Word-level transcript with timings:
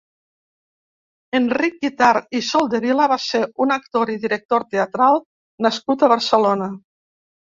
Enric 1.39 1.75
Guitart 1.85 2.37
i 2.39 2.39
Soldevila 2.47 3.05
va 3.11 3.17
ser 3.25 3.41
un 3.65 3.75
actor 3.77 4.11
i 4.13 4.17
director 4.23 4.65
teatral 4.71 5.23
nascut 5.67 6.07
a 6.07 6.09
Barcelona. 6.15 6.71